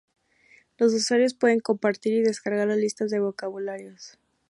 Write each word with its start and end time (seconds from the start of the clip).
Los 0.79 0.95
usuarios 0.95 1.35
pueden 1.35 1.59
compartir 1.59 2.13
y 2.13 2.21
descargar 2.23 2.67
las 2.67 2.77
listas 2.77 3.11
de 3.11 3.19
vocabularios. 3.19 4.17